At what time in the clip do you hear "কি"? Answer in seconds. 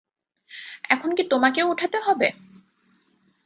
1.15-1.23